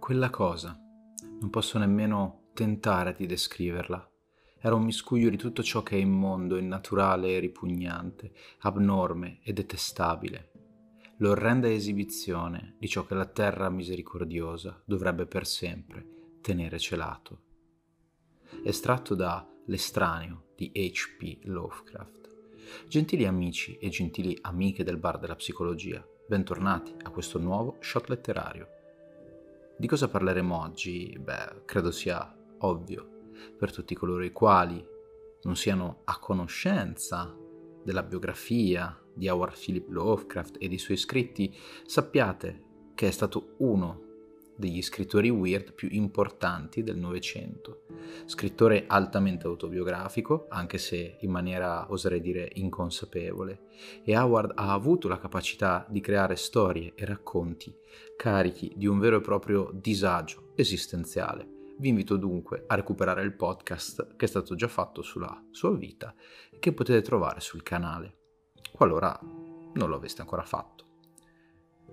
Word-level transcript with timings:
Quella 0.00 0.30
cosa, 0.30 0.76
non 1.38 1.48
posso 1.48 1.78
nemmeno 1.78 2.48
tentare 2.54 3.14
di 3.16 3.26
descriverla. 3.26 4.10
Era 4.58 4.74
un 4.74 4.82
miscuglio 4.82 5.30
di 5.30 5.36
tutto 5.36 5.62
ciò 5.62 5.84
che 5.84 5.94
è 5.96 6.00
immondo, 6.00 6.56
innaturale 6.56 7.36
e 7.36 7.38
ripugnante, 7.38 8.32
abnorme 8.62 9.38
e 9.44 9.52
detestabile. 9.52 10.50
L'orrenda 11.18 11.70
esibizione 11.70 12.74
di 12.80 12.88
ciò 12.88 13.06
che 13.06 13.14
la 13.14 13.26
terra 13.26 13.70
misericordiosa 13.70 14.82
dovrebbe 14.84 15.24
per 15.26 15.46
sempre 15.46 16.38
tenere 16.40 16.80
celato. 16.80 17.42
Estratto 18.64 19.14
da 19.14 19.48
L'estraneo 19.66 20.46
di 20.56 20.72
H.P. 20.74 21.44
Lovecraft. 21.44 22.19
Gentili 22.86 23.26
amici 23.26 23.76
e 23.78 23.88
gentili 23.88 24.36
amiche 24.42 24.84
del 24.84 24.96
bar 24.96 25.18
della 25.18 25.34
psicologia, 25.34 26.06
bentornati 26.26 26.94
a 27.02 27.10
questo 27.10 27.38
nuovo 27.38 27.76
shot 27.80 28.08
letterario. 28.08 28.68
Di 29.76 29.86
cosa 29.86 30.08
parleremo 30.08 30.60
oggi? 30.60 31.16
Beh, 31.18 31.62
credo 31.64 31.90
sia 31.90 32.36
ovvio 32.58 33.08
per 33.58 33.72
tutti 33.72 33.94
coloro 33.94 34.22
i 34.22 34.32
quali 34.32 34.84
non 35.42 35.56
siano 35.56 36.02
a 36.04 36.18
conoscenza 36.18 37.34
della 37.82 38.02
biografia 38.02 38.98
di 39.14 39.28
Howard 39.28 39.58
Philip 39.58 39.88
Lovecraft 39.88 40.56
e 40.58 40.68
dei 40.68 40.78
suoi 40.78 40.96
scritti, 40.96 41.54
sappiate 41.84 42.64
che 42.94 43.08
è 43.08 43.10
stato 43.10 43.54
uno 43.58 44.09
degli 44.60 44.82
scrittori 44.82 45.28
weird 45.28 45.72
più 45.72 45.88
importanti 45.90 46.84
del 46.84 46.96
Novecento. 46.96 47.86
Scrittore 48.26 48.84
altamente 48.86 49.48
autobiografico, 49.48 50.46
anche 50.50 50.78
se 50.78 51.16
in 51.20 51.30
maniera, 51.30 51.90
oserei 51.90 52.20
dire, 52.20 52.48
inconsapevole, 52.54 53.62
e 54.04 54.16
Howard 54.16 54.52
ha 54.54 54.72
avuto 54.72 55.08
la 55.08 55.18
capacità 55.18 55.84
di 55.88 56.00
creare 56.00 56.36
storie 56.36 56.92
e 56.94 57.04
racconti 57.04 57.74
carichi 58.16 58.72
di 58.76 58.86
un 58.86 59.00
vero 59.00 59.16
e 59.16 59.20
proprio 59.20 59.70
disagio 59.72 60.52
esistenziale. 60.54 61.58
Vi 61.78 61.88
invito 61.88 62.16
dunque 62.16 62.64
a 62.66 62.74
recuperare 62.74 63.22
il 63.22 63.32
podcast 63.32 64.14
che 64.16 64.26
è 64.26 64.28
stato 64.28 64.54
già 64.54 64.68
fatto 64.68 65.00
sulla 65.00 65.42
sua 65.50 65.74
vita 65.74 66.14
e 66.50 66.58
che 66.58 66.72
potete 66.72 67.00
trovare 67.00 67.40
sul 67.40 67.62
canale, 67.62 68.18
qualora 68.70 69.18
non 69.22 69.88
lo 69.88 69.96
aveste 69.96 70.20
ancora 70.20 70.42
fatto. 70.42 70.84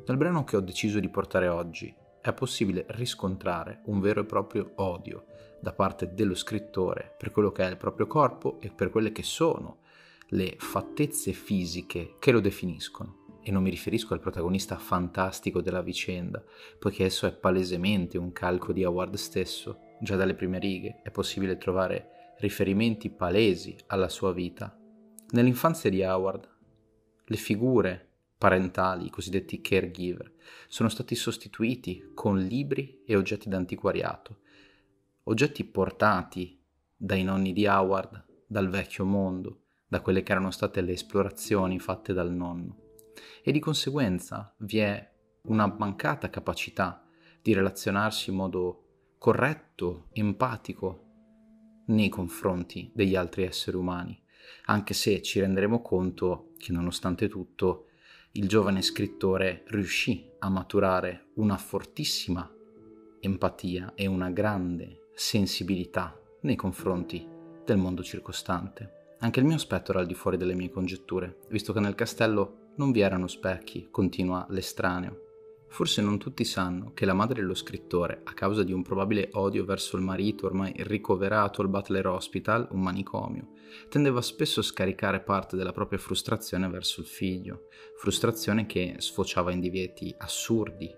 Nel 0.05 0.17
brano 0.17 0.43
che 0.43 0.57
ho 0.57 0.61
deciso 0.61 0.99
di 0.99 1.09
portare 1.09 1.47
oggi 1.47 1.93
è 2.29 2.33
possibile 2.33 2.85
riscontrare 2.89 3.81
un 3.85 4.01
vero 4.01 4.21
e 4.21 4.25
proprio 4.25 4.73
odio 4.75 5.25
da 5.61 5.71
parte 5.71 6.13
dello 6.13 6.35
scrittore 6.35 7.15
per 7.17 7.31
quello 7.31 7.51
che 7.51 7.63
è 7.63 7.69
il 7.69 7.77
proprio 7.77 8.05
corpo 8.05 8.59
e 8.59 8.69
per 8.69 8.89
quelle 8.89 9.13
che 9.13 9.23
sono 9.23 9.79
le 10.31 10.55
fattezze 10.57 11.31
fisiche 11.31 12.15
che 12.19 12.31
lo 12.31 12.41
definiscono. 12.41 13.39
E 13.41 13.49
non 13.49 13.63
mi 13.63 13.69
riferisco 13.69 14.13
al 14.13 14.19
protagonista 14.19 14.77
fantastico 14.77 15.61
della 15.61 15.81
vicenda, 15.81 16.43
poiché 16.77 17.05
esso 17.05 17.27
è 17.27 17.33
palesemente 17.33 18.17
un 18.17 18.33
calco 18.33 18.73
di 18.73 18.83
Howard 18.83 19.15
stesso. 19.15 19.79
Già 20.01 20.17
dalle 20.17 20.35
prime 20.35 20.59
righe 20.59 20.99
è 21.03 21.11
possibile 21.11 21.57
trovare 21.57 22.33
riferimenti 22.39 23.09
palesi 23.09 23.73
alla 23.87 24.09
sua 24.09 24.33
vita. 24.33 24.77
Nell'infanzia 25.29 25.89
di 25.89 26.03
Howard, 26.03 26.45
le 27.23 27.37
figure 27.37 28.06
parentali, 28.37 29.05
i 29.05 29.09
cosiddetti 29.09 29.61
caregiver, 29.61 30.31
sono 30.67 30.89
stati 30.89 31.15
sostituiti 31.15 32.11
con 32.13 32.37
libri 32.37 33.01
e 33.05 33.15
oggetti 33.15 33.49
d'antiquariato, 33.49 34.39
oggetti 35.23 35.63
portati 35.63 36.59
dai 36.95 37.23
nonni 37.23 37.53
di 37.53 37.65
Howard, 37.65 38.25
dal 38.45 38.69
vecchio 38.69 39.05
mondo, 39.05 39.61
da 39.87 40.01
quelle 40.01 40.23
che 40.23 40.31
erano 40.31 40.51
state 40.51 40.81
le 40.81 40.93
esplorazioni 40.93 41.79
fatte 41.79 42.13
dal 42.13 42.31
nonno. 42.31 42.85
E 43.43 43.51
di 43.51 43.59
conseguenza 43.59 44.53
vi 44.59 44.79
è 44.79 45.11
una 45.43 45.67
mancata 45.67 46.29
capacità 46.29 47.05
di 47.41 47.53
relazionarsi 47.53 48.29
in 48.29 48.35
modo 48.35 48.83
corretto, 49.17 50.07
empatico 50.11 51.03
nei 51.85 52.09
confronti 52.09 52.91
degli 52.93 53.15
altri 53.15 53.43
esseri 53.43 53.77
umani, 53.77 54.21
anche 54.65 54.93
se 54.93 55.21
ci 55.21 55.39
renderemo 55.39 55.81
conto 55.81 56.51
che 56.57 56.71
nonostante 56.71 57.29
tutto 57.29 57.86
il 58.37 58.47
giovane 58.47 58.83
scrittore 58.83 59.63
riuscì 59.69 60.29
a 60.39 60.49
maturare 60.49 61.29
una 61.35 61.57
fortissima 61.57 62.47
empatia 63.19 63.93
e 63.95 64.05
una 64.05 64.29
grande 64.29 65.07
sensibilità 65.15 66.15
nei 66.41 66.55
confronti 66.55 67.27
del 67.65 67.77
mondo 67.77 68.03
circostante. 68.03 69.15
Anche 69.21 69.39
il 69.39 69.45
mio 69.47 69.55
aspetto 69.55 69.89
era 69.89 70.01
al 70.01 70.05
di 70.05 70.13
fuori 70.13 70.37
delle 70.37 70.53
mie 70.53 70.69
congetture, 70.69 71.39
visto 71.49 71.73
che 71.73 71.79
nel 71.79 71.95
castello 71.95 72.73
non 72.75 72.91
vi 72.91 72.99
erano 72.99 73.25
specchi, 73.25 73.87
continua 73.89 74.45
l'estraneo. 74.49 75.26
Forse 75.69 76.01
non 76.01 76.17
tutti 76.17 76.43
sanno 76.43 76.91
che 76.93 77.05
la 77.05 77.13
madre 77.13 77.41
dello 77.41 77.53
scrittore, 77.53 78.21
a 78.23 78.33
causa 78.33 78.63
di 78.63 78.71
un 78.71 78.81
probabile 78.81 79.29
odio 79.33 79.65
verso 79.65 79.95
il 79.97 80.01
marito 80.01 80.45
ormai 80.45 80.73
ricoverato 80.77 81.61
al 81.61 81.67
Butler 81.67 82.07
Hospital, 82.07 82.67
un 82.71 82.81
manicomio, 82.81 83.49
tendeva 83.89 84.21
spesso 84.21 84.61
a 84.61 84.63
scaricare 84.63 85.19
parte 85.19 85.55
della 85.55 85.73
propria 85.73 85.99
frustrazione 85.99 86.67
verso 86.69 87.01
il 87.01 87.05
figlio, 87.05 87.67
frustrazione 87.97 88.65
che 88.65 88.95
sfociava 88.97 89.51
in 89.51 89.59
divieti 89.59 90.13
assurdi, 90.17 90.91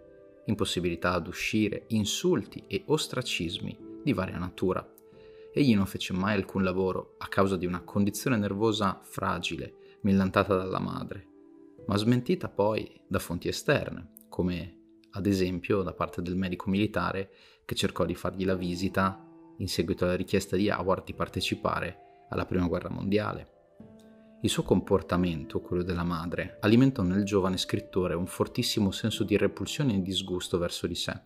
impossibilità 0.45 1.13
ad 1.13 1.27
uscire, 1.27 1.85
insulti 1.87 2.63
e 2.67 2.83
ostracismi 2.85 3.77
di 4.03 4.13
varia 4.13 4.37
natura. 4.37 4.87
Egli 5.51 5.75
non 5.75 5.87
fece 5.87 6.13
mai 6.13 6.35
alcun 6.35 6.63
lavoro 6.63 7.15
a 7.17 7.27
causa 7.27 7.57
di 7.57 7.65
una 7.65 7.81
condizione 7.81 8.37
nervosa 8.37 8.99
fragile, 9.03 9.97
millantata 10.01 10.55
dalla 10.55 10.79
madre, 10.79 11.27
ma 11.87 11.97
smentita 11.97 12.47
poi 12.47 13.01
da 13.07 13.19
fonti 13.19 13.47
esterne, 13.47 14.11
come 14.39 14.77
ad 15.11 15.25
esempio 15.25 15.81
da 15.81 15.91
parte 15.91 16.21
del 16.21 16.37
medico 16.37 16.69
militare 16.69 17.29
che 17.65 17.75
cercò 17.75 18.05
di 18.05 18.15
fargli 18.15 18.45
la 18.45 18.55
visita 18.55 19.21
in 19.57 19.67
seguito 19.67 20.05
alla 20.05 20.15
richiesta 20.15 20.55
di 20.55 20.69
Howard 20.69 21.03
di 21.03 21.13
partecipare 21.13 22.25
alla 22.29 22.45
Prima 22.45 22.65
Guerra 22.65 22.89
Mondiale. 22.89 23.57
Il 24.41 24.49
suo 24.49 24.63
comportamento, 24.63 25.59
quello 25.59 25.83
della 25.83 26.05
madre, 26.05 26.55
alimentò 26.61 27.03
nel 27.03 27.25
giovane 27.25 27.57
scrittore 27.57 28.13
un 28.13 28.27
fortissimo 28.27 28.91
senso 28.91 29.25
di 29.25 29.35
repulsione 29.35 29.95
e 29.95 30.01
disgusto 30.01 30.57
verso 30.57 30.87
di 30.87 30.95
sé. 30.95 31.21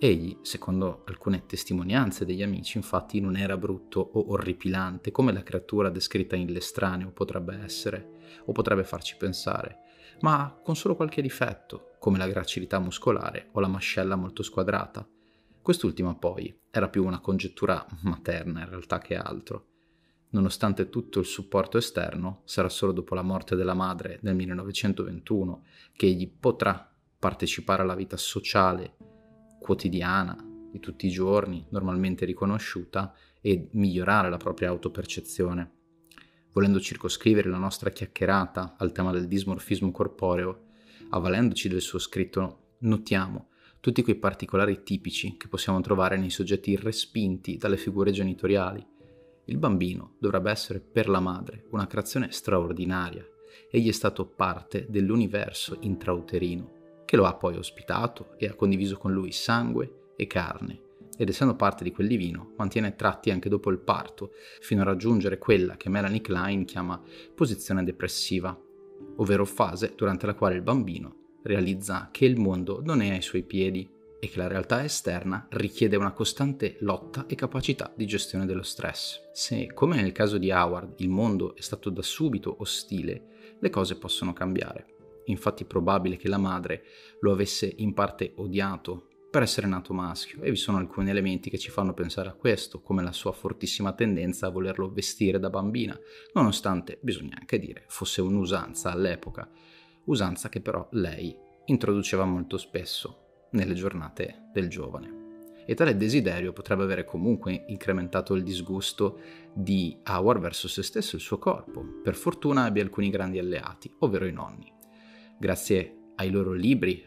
Egli, 0.00 0.36
secondo 0.42 1.04
alcune 1.06 1.46
testimonianze 1.46 2.24
degli 2.24 2.42
amici, 2.42 2.76
infatti 2.76 3.20
non 3.20 3.36
era 3.36 3.56
brutto 3.56 4.00
o 4.00 4.32
orripilante 4.32 5.12
come 5.12 5.32
la 5.32 5.44
creatura 5.44 5.90
descritta 5.90 6.34
in 6.34 6.50
L'estraneo 6.50 7.12
potrebbe 7.12 7.60
essere, 7.62 8.18
o 8.46 8.52
potrebbe 8.52 8.82
farci 8.82 9.14
pensare, 9.16 9.78
ma 10.22 10.58
con 10.60 10.74
solo 10.74 10.96
qualche 10.96 11.22
difetto, 11.22 11.89
come 12.00 12.18
la 12.18 12.26
gracilità 12.26 12.80
muscolare 12.80 13.50
o 13.52 13.60
la 13.60 13.68
mascella 13.68 14.16
molto 14.16 14.42
squadrata. 14.42 15.06
Quest'ultima 15.60 16.16
poi 16.16 16.52
era 16.70 16.88
più 16.88 17.04
una 17.04 17.20
congettura 17.20 17.86
materna 18.02 18.62
in 18.62 18.68
realtà 18.70 18.98
che 18.98 19.14
altro. 19.14 19.66
Nonostante 20.30 20.88
tutto 20.88 21.20
il 21.20 21.26
supporto 21.26 21.76
esterno, 21.76 22.40
sarà 22.44 22.70
solo 22.70 22.92
dopo 22.92 23.14
la 23.14 23.22
morte 23.22 23.54
della 23.54 23.74
madre 23.74 24.18
nel 24.22 24.34
1921 24.34 25.64
che 25.92 26.06
egli 26.06 26.28
potrà 26.28 26.90
partecipare 27.18 27.82
alla 27.82 27.94
vita 27.94 28.16
sociale, 28.16 28.96
quotidiana, 29.60 30.36
di 30.72 30.80
tutti 30.80 31.06
i 31.06 31.10
giorni, 31.10 31.66
normalmente 31.68 32.24
riconosciuta, 32.24 33.12
e 33.42 33.68
migliorare 33.72 34.30
la 34.30 34.38
propria 34.38 34.68
autopercezione 34.68 35.78
volendo 36.52 36.80
circoscrivere 36.80 37.48
la 37.48 37.58
nostra 37.58 37.90
chiacchierata 37.90 38.74
al 38.78 38.92
tema 38.92 39.12
del 39.12 39.28
dismorfismo 39.28 39.90
corporeo, 39.90 40.68
avvalendoci 41.10 41.68
del 41.68 41.80
suo 41.80 41.98
scritto, 41.98 42.58
notiamo 42.78 43.48
tutti 43.80 44.02
quei 44.02 44.16
particolari 44.16 44.82
tipici 44.82 45.36
che 45.36 45.48
possiamo 45.48 45.80
trovare 45.80 46.16
nei 46.16 46.30
soggetti 46.30 46.76
respinti 46.76 47.56
dalle 47.56 47.76
figure 47.76 48.10
genitoriali. 48.10 48.86
Il 49.46 49.56
bambino 49.56 50.16
dovrebbe 50.18 50.50
essere 50.50 50.80
per 50.80 51.08
la 51.08 51.20
madre 51.20 51.64
una 51.70 51.86
creazione 51.86 52.30
straordinaria. 52.30 53.26
Egli 53.70 53.88
è 53.88 53.92
stato 53.92 54.26
parte 54.26 54.86
dell'universo 54.88 55.78
intrauterino, 55.80 57.02
che 57.04 57.16
lo 57.16 57.24
ha 57.24 57.34
poi 57.34 57.56
ospitato 57.56 58.34
e 58.36 58.46
ha 58.46 58.54
condiviso 58.54 58.96
con 58.96 59.12
lui 59.12 59.32
sangue 59.32 60.12
e 60.16 60.26
carne, 60.26 60.88
ed 61.16 61.28
essendo 61.28 61.56
parte 61.56 61.82
di 61.82 61.90
quel 61.90 62.06
divino, 62.06 62.52
mantiene 62.56 62.94
tratti 62.94 63.30
anche 63.30 63.48
dopo 63.48 63.70
il 63.70 63.78
parto, 63.78 64.32
fino 64.60 64.82
a 64.82 64.84
raggiungere 64.84 65.38
quella 65.38 65.76
che 65.76 65.88
Melanie 65.88 66.20
Klein 66.20 66.64
chiama 66.64 67.02
posizione 67.34 67.82
depressiva, 67.82 68.58
ovvero 69.16 69.44
fase 69.44 69.94
durante 69.96 70.26
la 70.26 70.34
quale 70.34 70.56
il 70.56 70.62
bambino 70.62 71.20
realizza 71.42 72.08
che 72.10 72.24
il 72.24 72.38
mondo 72.38 72.82
non 72.82 73.00
è 73.00 73.10
ai 73.10 73.22
suoi 73.22 73.42
piedi 73.42 73.88
e 74.22 74.28
che 74.28 74.38
la 74.38 74.48
realtà 74.48 74.84
esterna 74.84 75.46
richiede 75.50 75.96
una 75.96 76.12
costante 76.12 76.76
lotta 76.80 77.24
e 77.26 77.34
capacità 77.34 77.90
di 77.96 78.06
gestione 78.06 78.44
dello 78.44 78.62
stress. 78.62 79.30
Se, 79.32 79.72
come 79.72 79.96
nel 79.96 80.12
caso 80.12 80.36
di 80.36 80.50
Howard, 80.50 81.00
il 81.00 81.08
mondo 81.08 81.56
è 81.56 81.62
stato 81.62 81.88
da 81.88 82.02
subito 82.02 82.56
ostile, 82.58 83.56
le 83.58 83.70
cose 83.70 83.96
possono 83.96 84.34
cambiare. 84.34 84.86
Infatti 85.26 85.62
è 85.62 85.66
probabile 85.66 86.16
che 86.16 86.28
la 86.28 86.38
madre 86.38 86.84
lo 87.20 87.32
avesse 87.32 87.72
in 87.78 87.94
parte 87.94 88.32
odiato 88.36 89.08
per 89.30 89.42
essere 89.42 89.68
nato 89.68 89.92
maschio 89.94 90.42
e 90.42 90.50
vi 90.50 90.56
sono 90.56 90.78
alcuni 90.78 91.08
elementi 91.08 91.50
che 91.50 91.58
ci 91.58 91.70
fanno 91.70 91.94
pensare 91.94 92.28
a 92.28 92.34
questo, 92.34 92.80
come 92.80 93.02
la 93.02 93.12
sua 93.12 93.30
fortissima 93.30 93.92
tendenza 93.92 94.48
a 94.48 94.50
volerlo 94.50 94.90
vestire 94.90 95.38
da 95.38 95.50
bambina, 95.50 95.96
nonostante, 96.34 96.98
bisogna 97.00 97.36
anche 97.38 97.60
dire, 97.60 97.84
fosse 97.86 98.20
un'usanza 98.20 98.90
all'epoca, 98.90 99.48
usanza 100.06 100.48
che 100.48 100.60
però 100.60 100.88
lei 100.92 101.36
introduceva 101.66 102.24
molto 102.24 102.58
spesso 102.58 103.46
nelle 103.52 103.74
giornate 103.74 104.48
del 104.52 104.68
giovane. 104.68 105.18
E 105.64 105.74
tale 105.74 105.96
desiderio 105.96 106.52
potrebbe 106.52 106.82
avere 106.82 107.04
comunque 107.04 107.64
incrementato 107.68 108.34
il 108.34 108.42
disgusto 108.42 109.20
di 109.52 109.96
Howard 110.08 110.40
verso 110.40 110.66
se 110.66 110.82
stesso 110.82 111.14
e 111.14 111.18
il 111.18 111.24
suo 111.24 111.38
corpo. 111.38 112.00
Per 112.02 112.16
fortuna 112.16 112.64
abbia 112.64 112.82
alcuni 112.82 113.10
grandi 113.10 113.38
alleati, 113.38 113.94
ovvero 114.00 114.26
i 114.26 114.32
nonni. 114.32 114.72
Grazie 115.38 116.12
ai 116.16 116.30
loro 116.30 116.52
libri, 116.52 117.06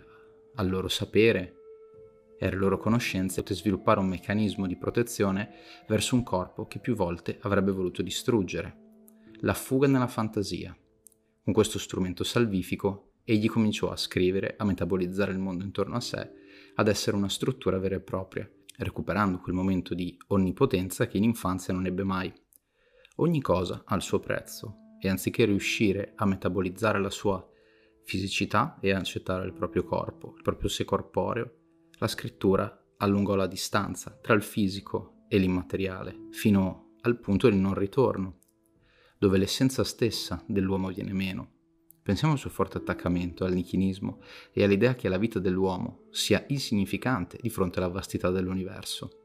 al 0.56 0.70
loro 0.70 0.88
sapere, 0.88 1.63
e 2.44 2.48
alle 2.48 2.58
loro 2.58 2.78
conoscenze 2.78 3.42
poté 3.42 3.54
sviluppare 3.56 4.02
un 4.02 4.08
meccanismo 4.08 4.68
di 4.68 4.76
protezione 4.76 5.52
verso 5.88 6.14
un 6.14 6.24
corpo 6.24 6.68
che 6.68 6.80
più 6.80 6.94
volte 6.94 7.38
avrebbe 7.44 7.72
voluto 7.72 8.02
distruggere. 8.02 8.80
La 9.40 9.54
fuga 9.54 9.88
nella 9.88 10.08
fantasia. 10.08 10.78
Con 11.42 11.54
questo 11.54 11.80
strumento 11.80 12.26
salvifico 12.26 13.14
egli 13.24 13.48
cominciò 13.48 13.92
a 13.92 13.96
scrivere, 13.96 14.56
a 14.58 14.66
metabolizzare 14.66 15.32
il 15.32 15.40
mondo 15.40 15.64
intorno 15.64 15.96
a 15.96 16.02
sé, 16.02 16.32
ad 16.76 16.90
essere 16.90 17.16
una 17.16 17.30
struttura 17.30 17.80
vera 17.80 17.96
e 17.96 18.02
propria, 18.02 18.50
recuperando 18.80 19.40
quel 19.40 19.56
momento 19.56 19.94
di 19.94 20.18
onnipotenza 20.28 21.08
che 21.08 21.16
in 21.16 21.24
infanzia 21.24 21.74
non 21.74 21.86
ebbe 21.86 22.04
mai. 22.04 22.30
Ogni 23.18 23.40
cosa 23.40 23.84
ha 23.86 23.96
il 23.96 24.02
suo 24.02 24.20
prezzo 24.20 24.98
e 25.00 25.08
anziché 25.08 25.46
riuscire 25.46 26.12
a 26.18 26.26
metabolizzare 26.26 27.00
la 27.00 27.10
sua 27.10 27.42
fisicità 28.04 28.80
e 28.82 28.92
accettare 28.92 29.46
il 29.46 29.54
proprio 29.54 29.86
corpo, 29.86 30.34
il 30.36 30.42
proprio 30.42 30.68
sé 30.68 30.84
corporeo, 30.84 31.62
la 32.00 32.08
scrittura 32.08 32.84
allungò 32.98 33.36
la 33.36 33.48
distanza 33.48 34.18
tra 34.22 34.34
il 34.34 34.44
fisico 34.44 35.26
e 35.28 35.38
l'immateriale, 35.38 36.28
fino 36.32 36.96
al 37.02 37.20
punto 37.20 37.50
di 37.50 37.58
non 37.58 37.74
ritorno, 37.74 38.40
dove 39.18 39.38
l'essenza 39.38 39.84
stessa 39.84 40.44
dell'uomo 40.48 40.90
viene 40.90 41.14
meno. 41.14 41.52
Pensiamo 42.02 42.34
al 42.34 42.40
suo 42.40 42.50
forte 42.50 42.78
attaccamento 42.78 43.46
al 43.46 43.54
nichilismo 43.54 44.22
e 44.52 44.64
all'idea 44.64 44.96
che 44.96 45.08
la 45.08 45.18
vita 45.18 45.40
dell'uomo 45.40 46.08
sia 46.12 46.44
insignificante 46.48 47.38
di 47.42 47.50
fronte 47.50 47.80
alla 47.80 47.88
vastità 47.88 48.30
dell'universo. 48.30 49.22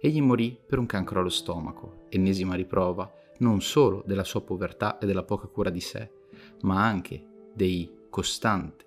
Egli 0.00 0.20
morì 0.20 0.58
per 0.66 0.78
un 0.78 0.86
cancro 0.86 1.20
allo 1.20 1.28
stomaco, 1.28 2.06
ennesima 2.08 2.54
riprova 2.54 3.12
non 3.38 3.60
solo 3.60 4.02
della 4.06 4.24
sua 4.24 4.42
povertà 4.42 4.98
e 4.98 5.06
della 5.06 5.22
poca 5.22 5.46
cura 5.46 5.70
di 5.70 5.80
sé, 5.80 6.10
ma 6.62 6.84
anche 6.84 7.50
dei 7.54 8.06
costanti 8.10 8.85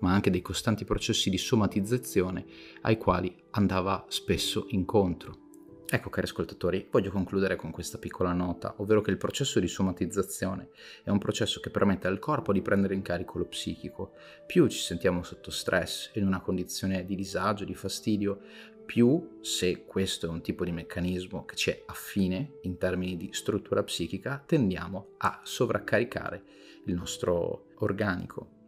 ma 0.00 0.12
anche 0.12 0.30
dei 0.30 0.42
costanti 0.42 0.84
processi 0.84 1.30
di 1.30 1.38
somatizzazione 1.38 2.44
ai 2.82 2.98
quali 2.98 3.34
andava 3.50 4.04
spesso 4.08 4.66
incontro. 4.68 5.48
Ecco 5.92 6.08
cari 6.08 6.28
ascoltatori, 6.28 6.86
voglio 6.88 7.10
concludere 7.10 7.56
con 7.56 7.72
questa 7.72 7.98
piccola 7.98 8.32
nota, 8.32 8.74
ovvero 8.76 9.00
che 9.00 9.10
il 9.10 9.16
processo 9.16 9.58
di 9.58 9.66
somatizzazione 9.66 10.68
è 11.02 11.10
un 11.10 11.18
processo 11.18 11.58
che 11.58 11.70
permette 11.70 12.06
al 12.06 12.20
corpo 12.20 12.52
di 12.52 12.62
prendere 12.62 12.94
in 12.94 13.02
carico 13.02 13.38
lo 13.38 13.46
psichico. 13.46 14.12
Più 14.46 14.68
ci 14.68 14.78
sentiamo 14.78 15.24
sotto 15.24 15.50
stress, 15.50 16.12
in 16.14 16.26
una 16.26 16.40
condizione 16.40 17.04
di 17.04 17.16
disagio, 17.16 17.64
di 17.64 17.74
fastidio, 17.74 18.40
più 18.86 19.38
se 19.40 19.84
questo 19.84 20.26
è 20.26 20.28
un 20.28 20.42
tipo 20.42 20.64
di 20.64 20.70
meccanismo 20.70 21.44
che 21.44 21.56
ci 21.56 21.70
è 21.70 21.82
affine 21.86 22.58
in 22.62 22.78
termini 22.78 23.16
di 23.16 23.30
struttura 23.32 23.82
psichica, 23.82 24.40
tendiamo 24.46 25.14
a 25.16 25.40
sovraccaricare 25.42 26.44
il 26.84 26.94
nostro 26.94 27.70
organico, 27.78 28.59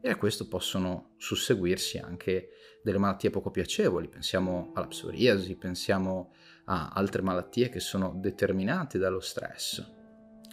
e 0.00 0.10
a 0.10 0.16
questo 0.16 0.48
possono 0.48 1.14
susseguirsi 1.18 1.98
anche 1.98 2.50
delle 2.82 2.98
malattie 2.98 3.30
poco 3.30 3.50
piacevoli, 3.50 4.08
pensiamo 4.08 4.72
alla 4.74 4.86
psoriasi, 4.86 5.56
pensiamo 5.56 6.32
a 6.64 6.90
altre 6.94 7.22
malattie 7.22 7.68
che 7.68 7.80
sono 7.80 8.14
determinate 8.16 8.98
dallo 8.98 9.20
stress. 9.20 9.84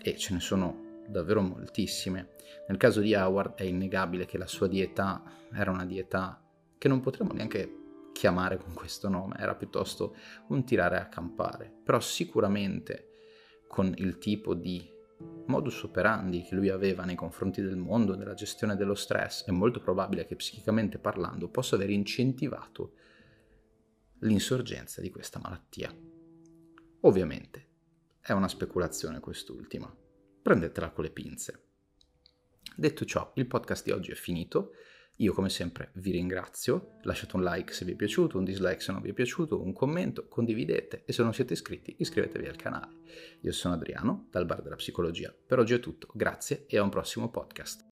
E 0.01 0.17
ce 0.17 0.33
ne 0.33 0.39
sono 0.39 1.03
davvero 1.07 1.41
moltissime. 1.41 2.35
Nel 2.67 2.77
caso 2.77 2.99
di 2.99 3.13
Howard 3.15 3.55
è 3.55 3.63
innegabile 3.63 4.25
che 4.25 4.38
la 4.38 4.47
sua 4.47 4.67
dieta 4.67 5.23
era 5.53 5.71
una 5.71 5.85
dieta 5.85 6.41
che 6.77 6.88
non 6.88 6.99
potremmo 6.99 7.33
neanche 7.33 7.77
chiamare 8.11 8.57
con 8.57 8.73
questo 8.73 9.09
nome, 9.09 9.35
era 9.38 9.55
piuttosto 9.55 10.15
un 10.47 10.65
tirare 10.65 10.97
a 10.97 11.07
campare, 11.07 11.71
però 11.83 11.99
sicuramente 11.99 13.11
con 13.67 13.94
il 13.97 14.17
tipo 14.17 14.53
di 14.53 14.95
modus 15.47 15.83
operandi 15.83 16.44
che 16.44 16.55
lui 16.55 16.69
aveva 16.69 17.03
nei 17.03 17.15
confronti 17.15 17.61
del 17.61 17.75
mondo, 17.75 18.15
nella 18.15 18.33
gestione 18.33 18.75
dello 18.75 18.95
stress, 18.95 19.45
è 19.45 19.51
molto 19.51 19.79
probabile 19.79 20.25
che 20.25 20.35
psichicamente 20.35 20.99
parlando 20.99 21.49
possa 21.49 21.75
aver 21.75 21.89
incentivato 21.89 22.94
l'insorgenza 24.19 25.01
di 25.01 25.09
questa 25.09 25.39
malattia. 25.39 25.94
Ovviamente 27.01 27.65
è 28.19 28.31
una 28.31 28.47
speculazione 28.47 29.19
quest'ultima, 29.19 29.94
prendetela 30.41 30.91
con 30.91 31.03
le 31.03 31.11
pinze. 31.11 31.63
Detto 32.75 33.05
ciò, 33.05 33.31
il 33.35 33.47
podcast 33.47 33.83
di 33.83 33.91
oggi 33.91 34.11
è 34.11 34.15
finito. 34.15 34.73
Io 35.19 35.33
come 35.33 35.49
sempre 35.49 35.89
vi 35.93 36.11
ringrazio, 36.11 36.97
lasciate 37.01 37.35
un 37.37 37.43
like 37.43 37.73
se 37.73 37.85
vi 37.85 37.93
è 37.93 37.95
piaciuto, 37.95 38.37
un 38.37 38.43
dislike 38.43 38.79
se 38.79 38.91
non 38.91 39.01
vi 39.01 39.09
è 39.09 39.13
piaciuto, 39.13 39.63
un 39.63 39.73
commento, 39.73 40.27
condividete 40.27 41.03
e 41.05 41.11
se 41.11 41.23
non 41.23 41.33
siete 41.33 41.53
iscritti 41.53 41.95
iscrivetevi 41.97 42.45
al 42.45 42.55
canale. 42.55 42.97
Io 43.41 43.51
sono 43.51 43.73
Adriano 43.73 44.27
dal 44.29 44.45
Bar 44.45 44.61
della 44.61 44.75
Psicologia. 44.75 45.33
Per 45.45 45.57
oggi 45.57 45.73
è 45.73 45.79
tutto, 45.79 46.07
grazie 46.13 46.65
e 46.67 46.77
a 46.77 46.83
un 46.83 46.89
prossimo 46.89 47.31
podcast. 47.31 47.85